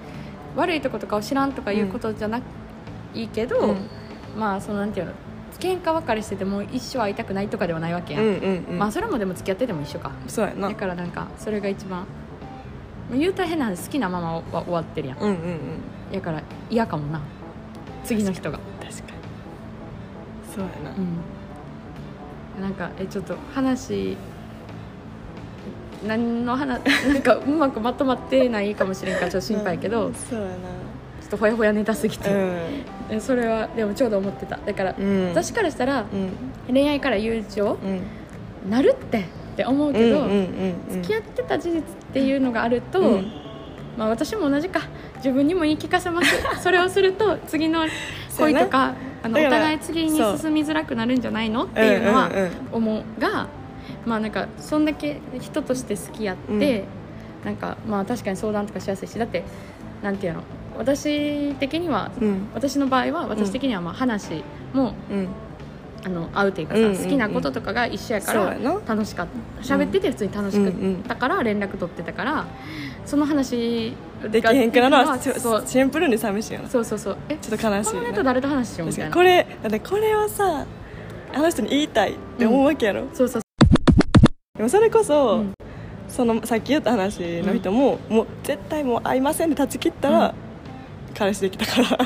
[0.56, 2.42] 悪いとことかを知らんとかいうことじゃな
[3.14, 3.78] いけど、うん。
[4.38, 5.14] まあそのなんていうの
[5.60, 8.78] 喧嘩別れしてても一生会いたくないとかではないわけやん、うんうんうん。
[8.80, 10.12] まあそれもでも付き合ってても一緒か。
[10.28, 10.70] そうやな。
[10.70, 12.06] だからなんかそれが一番まあ
[13.14, 15.18] 言うたら変な話好きなままは終わってるやん。
[15.18, 15.60] うんうんうん。
[16.14, 17.22] だから嫌かもな。
[18.04, 18.60] 次の人が。
[18.80, 19.20] 確かに。
[20.54, 22.62] そうやな、うん。
[22.62, 24.18] なんかえちょっと話
[26.06, 30.48] 何の話 なんかうまくまとまってないかもしれんからちょっと心配やけど、うんそうや
[31.22, 34.58] ちょっとほやほやネタすぎて、なでそれはでもちょうど思ってた。
[34.66, 36.74] だから、うん、うん、私からしたらうん。
[36.74, 38.72] 恋愛から友情うん。
[38.72, 39.26] なるって
[39.60, 43.32] って思うけど、うんうんうん付き合ってた事実っていうのがあると、うん。
[43.98, 44.82] まあ、私も同じか。
[45.18, 46.34] 自分にも言い聞かせます。
[46.64, 47.86] それをすると次の
[48.38, 51.66] 恋とかあのお互い次に進みづらくなるんじゃないの？
[51.66, 52.34] っていうのはうん。
[52.34, 53.48] うんうん思うが
[54.06, 56.86] まあなんかそんだけ人として好きやって、
[57.44, 59.20] なんかまあ確かに相談とかしやすいし。
[59.20, 59.44] だって
[60.02, 60.44] なんていうの？
[60.78, 62.48] 私的にはうん。
[62.54, 64.42] 私の場合は私的にはまあ話
[64.74, 65.28] も、うん
[66.06, 67.04] あの会うっていうかさ、うんうんうん。
[67.04, 68.80] 好きなこととかが一緒やからそうやな。
[68.88, 69.64] 楽しかった。
[69.64, 70.74] 喋ってて普通に楽しかっ
[71.08, 71.16] た。
[71.16, 72.46] から連絡取ってたから
[73.06, 76.70] その話ができへんくなるのはそうシンプルに寂しいよな。
[76.70, 77.18] そうそうそう。
[77.28, 79.14] えちょっと悲しいこのネなタ誰と話しようみたいな。
[79.14, 80.66] これだってこれをさ
[81.34, 83.42] あの人に言いたいって思うわけやろ、そうそう。
[84.58, 85.54] でもそれこそ、うん。
[86.08, 90.34] そのさっき言った話の人も、もう絶対もう会いませんで断ち切ったら、うん。
[91.14, 92.06] 彼氏できたから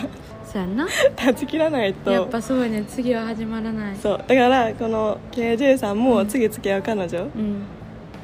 [0.53, 0.87] そうやんな。
[1.15, 2.11] 断ち切らないと。
[2.11, 2.83] やっぱそうやね。
[2.87, 3.97] 次は始まらない。
[3.97, 4.17] そう。
[4.19, 6.03] だからこの KJ さんうん。
[6.03, 7.23] も次付き合う彼女。
[7.23, 7.63] うん。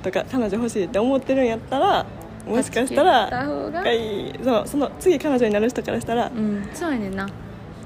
[0.04, 2.06] とか彼女欲しいって思ってるんやったら
[2.48, 6.70] もしかしたら方がいいそうその次彼女になる人からしたらうん。
[6.74, 7.28] そうやねんな。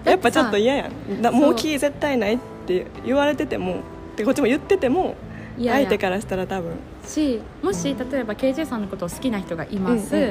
[0.04, 1.22] やっぱちょっと嫌嫌やん。
[1.22, 3.78] なもう気絶対ないって言われてても
[4.18, 5.16] でこっちも言ってても
[5.58, 5.74] や。
[5.74, 6.72] 相手からしたら多分。
[7.06, 10.26] しもし例えば KJ さんのことを好きな人がいます、うんう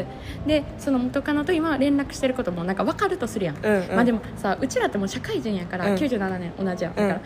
[0.45, 0.47] ん。
[0.47, 3.97] でその元カノと今連絡してることもなんか分かるとするやん、うんうん。
[3.97, 5.95] まあでもさうちらってもう社会人やから、うん。
[5.97, 6.95] 97年同じやん。
[6.95, 7.21] だうんから、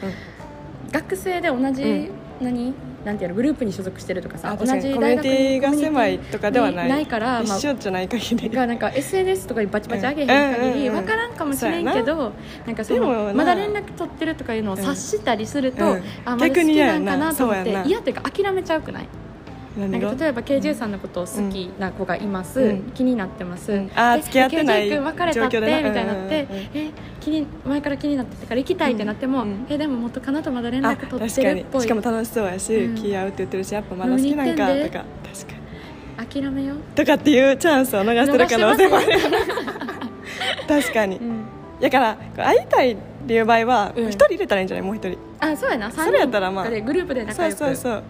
[0.92, 2.10] 学生で同じ、うん。
[2.40, 2.74] 何？
[3.06, 6.88] なんていうのグループに所属してるとかさあ同確かにコミュニじ大学ティが狭いとかではない。
[6.88, 8.50] ないから、まあ一緒じゃない限り。
[8.50, 12.32] がなんか SNS とかにバチバチ上げへん限り分からんかもしれんけど
[12.66, 12.72] な。
[12.72, 16.02] んかそのまだ連絡取ってるとかいうのを察したりすると、うん。
[16.24, 19.08] あまだ好きなんなかなと思って嫌というか諦めちゃうくない？
[19.76, 22.82] なんか例えば KJ さんのことを好きな子がいます、うん。
[22.94, 23.90] 気になってます、うん。
[23.94, 25.56] あ付き合ってない君別れたって？
[25.58, 25.92] み状況でな。
[25.92, 29.66] たいになって、え気に前から気になってたから行きたいってなっても、うんうん。
[29.68, 31.82] えでも元カノとまだ連あ絡取ってるっぽい。
[31.82, 32.94] しかも楽しそうやし、うん。
[32.94, 35.04] 気合うって言ってるしやっぱまだ好きなんかとか。
[35.24, 36.42] 確かに。
[36.42, 39.06] 諦めよう、とかっていうチャンスを逃してる可能性もある
[40.66, 41.16] 確かに。
[41.18, 41.44] うん。
[41.80, 42.96] だから会いたいっ
[43.28, 44.08] ていう場合はうん。
[44.08, 44.86] 一人入れたらいいんじゃない？
[44.86, 45.18] もう一人。
[45.38, 45.90] あそうやな。
[45.90, 46.70] 3それやったらまあ。
[46.70, 48.02] グループで仲そう良くそうそう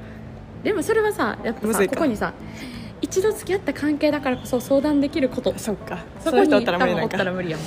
[0.67, 2.33] でもそれはさやっぱさここにさ
[3.01, 5.57] 一度付き合った関係だからこそ相談できること。
[5.57, 6.05] そっか。
[6.19, 7.67] そこにおったら無理多分おなんかったら無理やもん。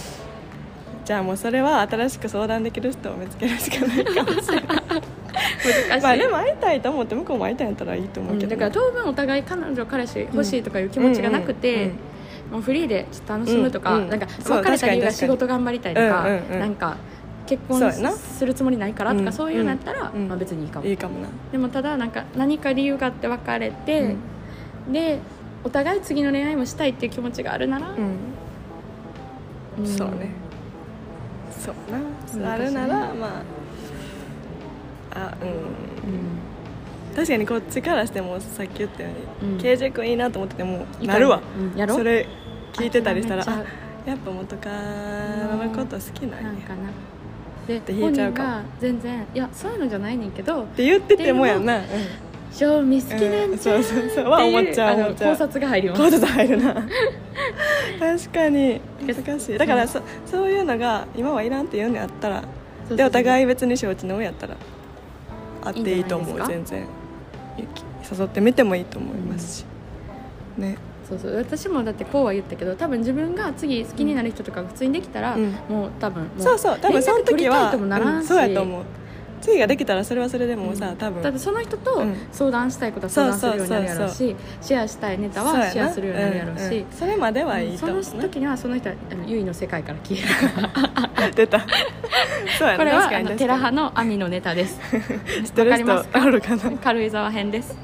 [1.05, 11.87] じゃあもうそれは新しく相談できる人を見つけるしかないかもしれない 難しい、まあでも会いたいと思って向こうも会いたいんやったらいいと思うけど、うんだから当分お互い彼女彼氏欲しいとかいう気持ちがなくて、うんうん。
[11.87, 11.99] うん
[12.49, 14.09] もうフリーでちょっと楽しむとか、うんうん。
[14.09, 16.59] なんかそう別れた理由が仕事頑張りたいとか、うんうんうん。
[16.59, 16.97] なんか
[17.49, 19.33] 結婚するつもりないからとか、うん。
[19.33, 20.27] そういうのやったら、うん。
[20.27, 21.27] まあ、別にいいかも、いいかもな。
[21.51, 24.15] でもただなんか何か理由があって別れて、
[24.91, 25.19] で
[25.63, 27.87] お互い次の恋愛もしたいっていう気持ちがあるなら、
[29.83, 30.31] そうね。
[31.59, 31.75] そう
[32.39, 32.53] な。
[32.53, 33.43] あるならま
[35.11, 35.49] ああうん。
[35.49, 35.55] うん。
[37.15, 39.09] 確かにこっちからしてもさっき言ったよ
[39.41, 39.57] うに、うん。
[39.59, 41.41] KJ 君いいなと思っててもなるわ、
[41.73, 41.77] うん。
[41.77, 42.27] やろそれ
[42.73, 43.63] 聞いてたりしたらあ
[44.05, 46.49] やっぱ元カノのこと好きなんや。
[46.51, 46.89] っなんかな
[47.69, 51.83] で本人が全然いやそういうのじゃないねんけどて言っててもやんな、うん
[52.51, 54.25] 賞味好きなんちゃううんそうそうそう。
[54.25, 56.01] は思っちゃう考察が入ります。
[56.01, 56.73] コードと入るな。
[57.99, 58.81] 確かに。
[59.05, 59.57] 難しい。
[59.57, 62.43] だからそそういうのが今はいらんって言うんであったら
[62.89, 64.55] でお互い別に承知の上やったら
[65.63, 66.85] 会っていいと思う全然。
[68.11, 69.65] 誘ってみてもいいと思いますし、
[70.57, 70.77] ね
[71.09, 71.35] そうそう。
[71.35, 75.51] 私もだってこうは言ったけど多分自分が次好きになる人とかが普通にできたら、うん。
[75.67, 76.79] もう多分もそうそう。
[76.79, 78.27] 多分その時はうんし。
[78.27, 78.83] そうやと思う。
[79.41, 81.23] 次ができたらそれはそれでもうさ、多分。
[81.23, 82.15] だってその人とうん。
[82.31, 88.95] 相談したいことは相談するようになるやろうしシェアしたいネタはシェアするようになるやろうし、んんそれまではいいとその思うな時にはその人は
[89.25, 90.29] ゆいの世界から消える。
[91.35, 91.59] 出た。
[92.57, 92.77] そうやな。
[92.77, 94.79] これはあのテラ派の網のネタです。
[95.45, 96.71] 知ってる人あるかな。
[96.83, 97.77] 軽井沢編です。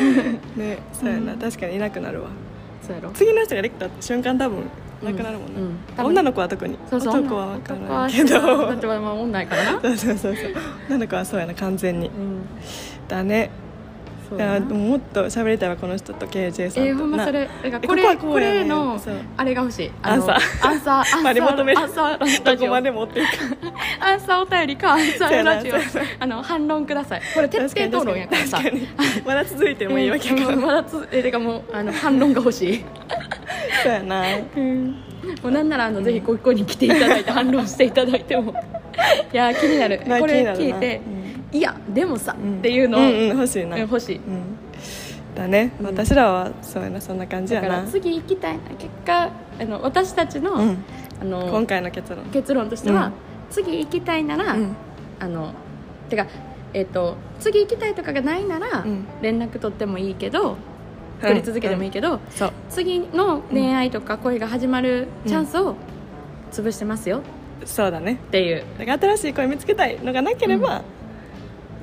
[0.56, 1.38] ねそうやな、うん。
[1.38, 2.28] 確かにいなくなるわ
[2.82, 3.10] そうやろ。
[3.10, 4.64] 次の人ができた瞬間多分
[5.02, 5.66] なくなるもんな、うん。
[5.66, 6.76] うん女の子は特に。
[6.90, 7.20] そうそう。
[7.20, 8.66] 男は分からんけど。
[8.66, 10.54] だってまあ女やからな、 そうそうそうそう。
[10.88, 12.08] 女の子はそうやな完全に。
[12.08, 12.42] うん、
[13.08, 13.50] だね
[14.32, 14.52] そうやな。
[14.52, 16.88] いやでももっと喋りたいわこの人と KJ さんと。
[16.88, 17.48] えー、ほんまなそれ
[17.86, 19.00] これこれの
[19.36, 19.90] あれが欲しい。
[20.02, 20.68] アンサー。
[20.68, 21.78] アンサー アンサーまで求める。
[21.78, 22.44] アンサー。
[22.44, 23.20] ラどこまで持って。
[23.20, 23.28] いく
[24.00, 25.74] アンサーお便りかアンサーラジオ。
[26.20, 27.22] あの反論ください。
[27.34, 28.60] これ徹底討論やからさ。
[29.24, 32.84] まだ続いてもいいわけかうんまだつ えてかもうあの反論が欲しい。
[33.82, 34.24] そうやな。
[35.42, 38.54] もうなんならあの、ぜひここに来ていただいて反論していただいても。
[39.32, 39.98] いやー気になる。
[39.98, 40.64] これまあ気になるな。
[40.64, 41.00] 聞いて、
[41.52, 42.58] いやでもさ、うん。
[42.58, 43.76] っていうのを、うんうん欲しいな。
[43.76, 44.16] うん欲しい。
[44.16, 44.42] うん。
[45.34, 45.86] だね、うん。
[45.86, 48.54] 私らはそうやなそんな感じだからやな次行きたい。
[48.54, 50.84] な結果あの私たちの,、うん。
[51.20, 52.24] あの今回の結論。
[52.26, 53.12] 結論としては、うん。
[53.50, 54.76] 次行きたいなら、うん。
[55.20, 55.52] あの
[56.08, 56.26] てか
[56.74, 59.06] えっ、と次行きたいとかがないなら、うん。
[59.20, 60.56] 連絡取ってもいいけど
[61.20, 62.20] 取り続けてもいいけど、
[62.68, 65.76] 次の恋愛とか恋が始まるチャンスを
[66.50, 67.22] 潰してますよ。
[67.64, 68.14] そうだね。
[68.14, 70.82] っていう、だから新しい恋見つけたいのがなければ、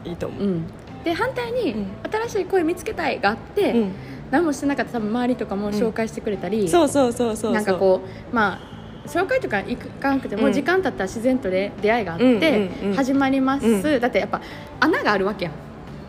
[0.06, 0.64] いいと思う、うん、
[1.04, 1.88] で反対に、うん。
[2.28, 3.92] 新しい恋見つけたいがあって、うん。
[4.32, 10.54] 何もしてなかったら多分周りとかも紹介してくれたり、そうそうそうそうなんかこうまあ紹介とか行かなくても、うん。
[10.54, 14.00] 時間経ったら自然とで出会いがあって、始まります、うん。
[14.00, 14.42] だってやっぱ
[14.80, 15.54] 穴があるわけやん。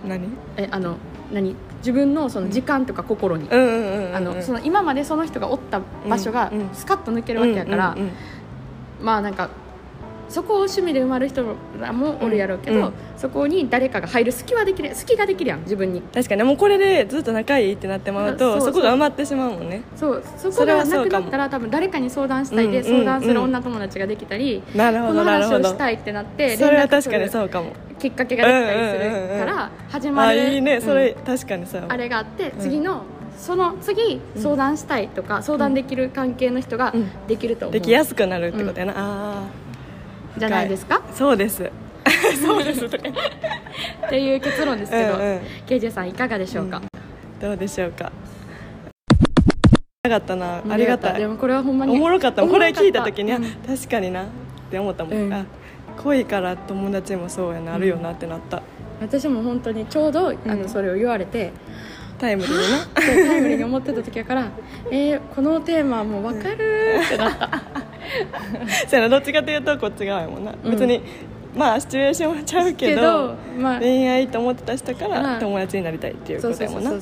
[0.05, 0.29] う何？
[0.57, 0.97] えあの
[1.33, 1.57] 何？
[1.79, 3.49] 自分のその時間とか心に、
[4.65, 7.97] 今までその人がおった場所がスカッと抜けるわけやから、
[9.01, 9.49] まあなんか
[10.31, 11.45] そこを趣味で埋まる人
[11.79, 12.85] らもおるやろうけど、うん。
[12.87, 16.01] うんそこに誰かが入る隙はできる隙ができるやん自分に。
[16.01, 16.43] 確かに。
[16.43, 19.83] もうこれでずっと仲いいってなってまうとそこが埋まってしまうもんね。
[19.95, 20.23] そう。
[20.39, 23.05] そこがなくなったら多分誰かに相談したいで、うんうんうん。
[23.05, 25.57] 相談する女友達ができたり、なるほこのどなるほど。
[25.57, 27.73] 話をしたいってなってそれは確かにそうかも。
[27.99, 30.81] きっかけができたりするから始まあるいいね。
[30.81, 31.85] それ、うん確かにそう。
[31.87, 32.53] あれがあってん。
[32.59, 33.03] 次の、
[33.37, 34.43] その次うん。
[34.43, 37.11] 相談したいとか、相談できる関係の人がうん。
[37.27, 39.43] できると思う、できやすくなるってことやな、あ
[40.39, 40.97] じゃないですか？
[40.97, 41.71] あそうです。
[42.43, 43.05] そうですとか。
[44.07, 45.41] っていう結論ですけど、うんうん。
[45.67, 46.81] KJ さんいかがでしょうか、
[47.41, 48.11] どうでしょうか？
[50.05, 50.63] なかったな。
[50.69, 51.21] ありがたい。
[51.21, 52.47] でもこれはほんまにおもろかった。
[52.47, 53.45] これ聞いた時に、うん。
[53.45, 54.23] あ確かにな。
[54.23, 54.27] っ
[54.71, 55.33] て思ったもん、うん。
[55.33, 55.45] あ
[56.03, 58.63] 恋から友達もそうやな、あるよなってなった。
[59.01, 60.69] 私も本当にちょうどあのうん。
[60.69, 61.53] それを言われて、
[62.19, 64.49] タイムリーになそうタイムリーに思ってた時やから
[64.91, 67.63] えー、このテーマはもう分かるってなった
[68.89, 70.71] そうやなどっちかというとこっち側やもんな、うん。
[70.71, 71.01] 別に
[71.55, 76.93] まあシチュエーションはちゃうけどまあ恋愛と思ってた人かまあら友達になりたいっていうことやもんな。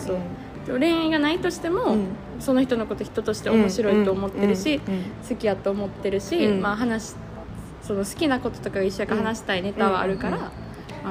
[0.66, 2.06] 恋愛がないとしても、うん。
[2.40, 4.94] その人のこと人として面白いと思ってるし、うん。
[4.94, 5.02] うん。
[5.26, 6.60] 好きやと思ってるし、うん。
[6.60, 7.14] まあ話
[7.82, 10.42] その好きなこととか一緒に話したいネタはあるから、うん。
[10.42, 10.50] ま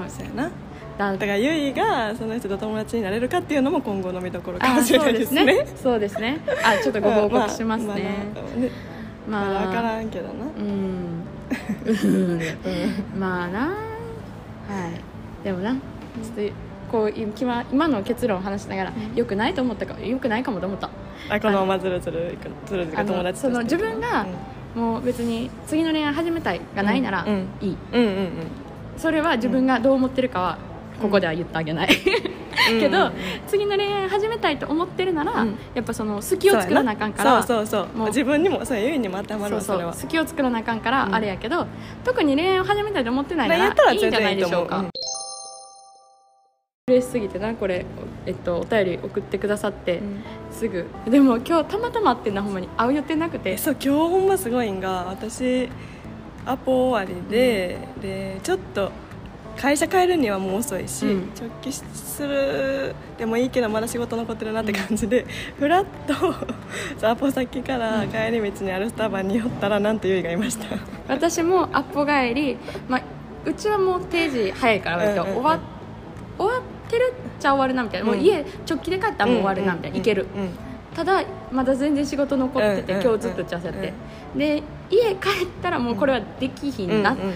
[0.05, 0.51] あそうやな。
[0.97, 5.67] だだからゆいがその人と友達になれるかっていうのも今後の見どころかあもしれないですね。
[5.75, 6.39] そうですね。
[6.63, 8.96] あちょっとご報告しますね、まあまあ
[9.28, 10.46] まあまあ分からんけどな。
[10.58, 11.24] うん。
[13.20, 13.60] まあな。
[13.68, 15.44] はい。
[15.44, 16.54] でもなちょっと
[16.92, 20.90] こう今今の結論を話しながら、よくないと思ったかよくないかもと思った。
[21.30, 24.26] あこのままずるずるずるずる友達その自分が
[24.76, 27.48] もう別に次の恋愛始めたいがないならうん。
[27.60, 28.02] いい、うん。
[28.02, 28.08] うん。
[28.08, 28.32] うん。
[28.98, 30.58] それは自分がどう思ってるかは
[31.02, 31.90] ここでは言ってあげない、
[32.65, 33.04] けど、うん。
[33.04, 33.13] うんうん
[33.48, 35.58] 次の恋愛始めたいと思ってるなら、うん。
[35.74, 37.98] やっぱその隙を作らなあかんからそうそうそう。
[37.98, 38.08] もう。
[38.08, 39.78] 自分にもそうゆいにも当てはまるそうそう。
[39.78, 39.93] わそれは。
[39.93, 41.15] 隙を作らなあかんからうん。
[41.15, 41.67] あれやけど、
[42.04, 44.67] 特に恋愛を始めたいと思ってないなららいいんじゃないでしょう。
[44.67, 44.86] か、
[46.88, 47.86] 嬉しすぎてなこれ、
[48.26, 50.24] えっと、お便り送ってくださって、うん。
[50.52, 50.86] すぐ。
[51.06, 53.52] でも今日たまたま会ってんなほんまに会う予定なくて。
[53.52, 55.70] えそう今日ほんますごいんが私
[56.46, 58.91] アポ終わりで、でちょっと
[59.60, 61.32] 会社帰るにはもう遅いし、うん。
[61.36, 65.26] 直帰するでもいいけどまだ仕事残ってるなって感じで、
[65.58, 66.13] ふらっと
[67.08, 70.65] アポ先から帰り道にあるスタバに寄ったらなんとゆいがいました。
[71.10, 73.02] 私もアッポ帰り、まあ、
[73.46, 75.43] うちはもう定時早いから割とうんうんうん。
[75.43, 75.60] 終わ
[76.38, 80.50] 終わってるっちゃ終わるなみたいな、もううん家直帰で帰ったらもう終わるなみたいな、いけるうんうん。
[80.96, 83.93] ただまだ全然仕事残ってて、うんうん今日ずっと打ち合わせやって、
[84.36, 87.34] で家帰ったらもうこれはできひんな、うんうんうん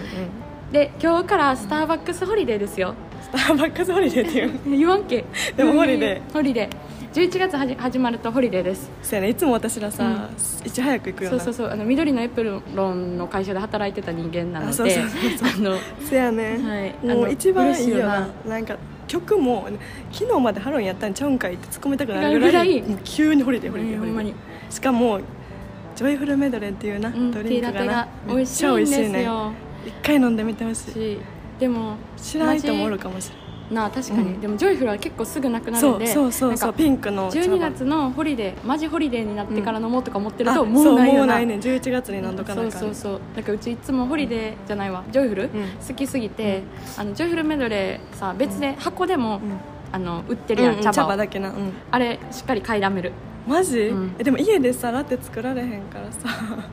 [0.72, 2.94] で今日からスターバックスホリデーですよ。
[3.20, 4.60] スターバックスホリデーっていう。
[4.78, 5.22] 言わんけ。
[5.54, 6.32] でもホリデー。
[6.32, 6.92] ホリデー。
[7.12, 8.90] 11月はじ始まるとホリデーです。
[9.02, 9.28] そうやね。
[9.28, 10.30] いつも私らさ、
[10.64, 11.38] いち早く行くよな。
[11.38, 11.70] そうそうそう。
[11.70, 12.42] あの緑のエプ
[12.74, 15.68] ロンの会社で働いてた人間なのあそうでそうそう。
[15.68, 16.58] あのせやね、
[17.04, 17.16] はい。
[17.16, 18.20] もう一番いいよよな。
[18.20, 19.68] ななんか曲も
[20.10, 22.80] 昨日までハロウィンやったんちゃうんかいって突っ込みたくなるぐらいぐらい。
[22.80, 24.34] もう急にホリデーホリデーホリデー
[24.70, 25.20] しかも
[25.96, 28.08] ジョイフルメドレーっていうな、うんドリンクがな。
[28.26, 29.52] 美味しいんですよ
[29.86, 30.92] 一回飲んでみてほしい。
[30.92, 31.18] し
[31.58, 33.36] でも知らない人もおるかもしれ
[33.74, 34.40] なあ確かに、うん。
[34.40, 37.46] でもジョイフルは結構すぐなくなないるんでそうそうそうそうなんかピンクの茶葉。
[37.46, 41.54] 12月のホリデーマジホリデーになってから飲もうとか思ってると、あもうないそうもよなうないね。
[41.56, 45.04] 11月に飲んどかなそうあかんそうそうだからうちいつもホリデーじゃないわ。
[45.10, 45.48] ジョイフル、ん。
[45.48, 46.62] 好きすぎて、
[46.98, 49.72] あのジョイフルメドレーさ別で箱でも、うん。
[49.94, 50.84] あの売ってるやん、うんうん。
[50.84, 53.12] 茶葉だけな、うん、あれしっかり買いだめる
[53.46, 54.14] マジ、うん。
[54.18, 56.28] えでも家でさラテ作られへんからさ。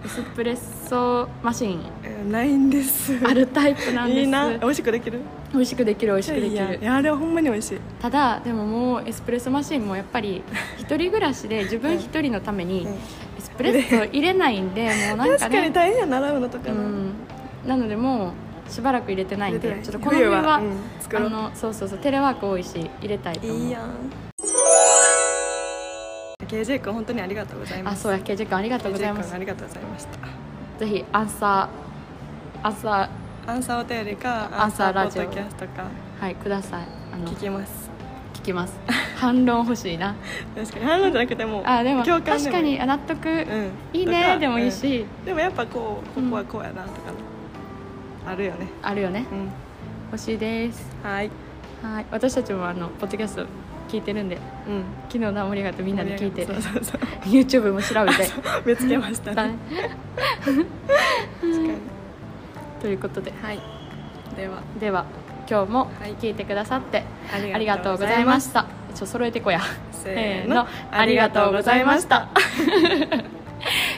[0.06, 1.82] エスプレッソマシン。
[2.04, 3.14] えないんです。
[3.26, 4.20] あるタイプなんです。
[4.20, 4.58] いいな。
[4.58, 5.20] 美味しくできる？
[5.52, 7.80] 美味しくできる美味しくできいやいるやあれはほんまに美味しい。
[8.00, 10.44] ただでももうエスプレッソマシンもやっぱり
[10.78, 12.94] 一人暮らしで自分一人のためにうん。
[12.94, 12.98] エ
[13.40, 17.12] スプレッソ入れないんでもうなんか確かにね大変や習うのとかな、うん。
[17.66, 18.34] なのでも
[18.68, 23.58] うしばらく入れてないんでちょっとこの冬はうんあのそうそうそうテレワーク多いし入れたいと思う。
[23.58, 24.29] いいやん
[26.50, 28.00] KJ 君本当にありがとうございます。
[28.00, 30.80] あそうや KJ 君ありがとうございます君ありがとうございました。
[30.80, 33.10] ぜひアンサーアンサ
[33.48, 35.24] アンサーお便りかアンサーラジオ。
[35.24, 35.84] ポッドキャストか。
[36.20, 36.84] ーはいください。
[37.14, 37.90] あの聞きます。
[38.34, 38.74] 聞きます。
[39.16, 40.16] 反論欲しいな。
[40.56, 43.72] 確かに反論じゃなくてもあでも確かにあ納得、うん。
[43.94, 45.26] いいねでもいいし、うん。
[45.26, 47.14] でもやっぱこうここはこうやなとか、
[48.28, 48.68] あるよね。
[48.82, 49.26] あるよね。
[49.32, 49.50] うん。
[50.12, 50.96] 欲しいです。
[51.04, 51.30] はい。
[51.84, 52.06] はい。
[52.12, 53.46] 私たちもあのポッドキャスト
[53.90, 54.40] 聞いてるんでう
[54.72, 54.84] ん。
[55.10, 57.02] 昨日の盛り上がってみんなで聞いてそうそうそう。
[57.26, 58.30] YouTube も調べて。
[58.66, 59.50] 見つけましたはい。
[59.50, 59.58] ね
[61.42, 61.78] 確かに。
[62.82, 63.34] ということで。
[63.42, 63.60] はい。
[64.36, 64.62] では。
[64.80, 65.06] では
[65.50, 66.16] 今日もはい。
[66.16, 68.68] 聞いてくださってあありがとうございました。
[68.94, 69.62] ちょ揃えてこや。
[69.92, 72.30] せせーーののありがとうございました。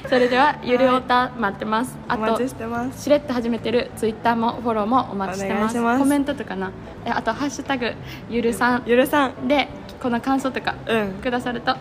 [0.09, 5.75] それではゆるおた待ってます、あとお待ちしれっと始めてるツイッターもフォローもお待ちしてます。
[5.75, 6.71] コメントとかな。
[7.05, 7.93] えあと「ハッシュタグ
[8.29, 8.83] ゆるさん。
[8.85, 9.67] ゆるさん」で
[10.01, 11.11] この感想とかうん。
[11.21, 11.75] くださると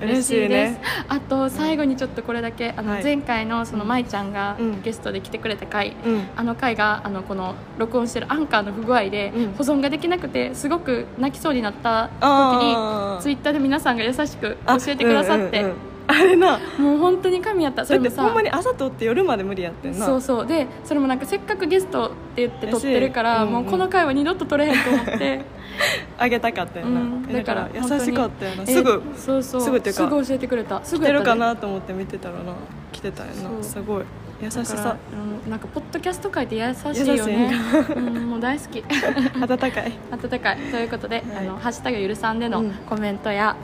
[0.00, 0.80] 嬉嬉しいです。
[1.08, 3.02] あと最後にちょっとこれだけあのはい。
[3.04, 4.82] 前回のその舞ちゃんがうん。
[4.82, 6.22] ゲストで来てくれた回、うん。
[6.36, 9.52] あの回があのこの録音してるアンカーの不具合でうん。
[9.52, 13.16] 保存ができなくてすごく泣きそうになった時あー。
[13.18, 16.58] にツイッターで皆さんが優しく教えてくださって、あ,、うんうんうんあれな。
[16.78, 17.84] もう本当に神やった。
[17.84, 18.16] それもさ。
[18.16, 20.06] てほんまに朝撮って夜まで無理やってんな。
[20.06, 20.46] そうそう。
[20.46, 23.52] でそれもなんかせっかくゲストって言って撮ってるから、うんうん。
[23.54, 25.42] もうこの回は二度と撮れへんと思って、
[26.18, 27.32] あげたかったよな、うん。
[27.32, 28.62] だから優しかったよな。
[28.62, 29.60] えすぐそうそう。
[29.60, 30.84] すぐっていうかすぐ教えてくれた。
[30.84, 31.32] す来てぐやったで。
[31.32, 32.54] るかなと思って見てたらな。
[32.92, 33.62] 来てたよな。
[33.62, 34.04] すごい。
[34.42, 34.96] 優しさ。
[35.12, 37.52] うんなんかポッドキャスト界って優しいよね。
[37.88, 38.82] 優うん、もう大好き。
[39.40, 39.92] 温かい。
[40.10, 40.56] 温かい。
[40.56, 41.46] ということで「はい。
[41.46, 42.70] あのハッシュタグゆるさん」でのうん。
[42.88, 43.56] コメントや、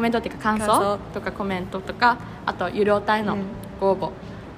[0.00, 3.42] コメントっていうか感想とかコメントとかあとゆるおたへのうん。
[3.78, 4.10] ご応募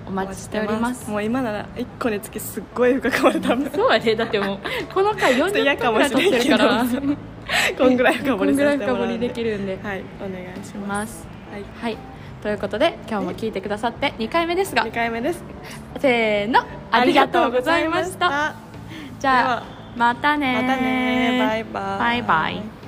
[0.06, 3.56] お待ちしております,、もう今なら1個につきすっごい深くまれた。
[3.56, 4.58] 分 そうやでだってもう
[4.94, 6.84] この回 っと嫌40かも分ぐらい撮ってるから。
[7.76, 11.22] こんぐらい深掘りこんぐらいさせてもらうん深掘りできるんで、はいお願いしまます。
[11.22, 11.64] すはい。
[11.80, 11.98] はい。
[12.40, 14.84] ということで今日も聞いてくださって2回目ですが。
[14.84, 15.42] 2回目です。
[15.98, 16.60] せーの。
[16.92, 18.54] ありがとうございました。
[19.18, 19.62] じゃあ
[19.96, 21.98] またねまたねバイバイ。
[21.98, 22.81] バイバイ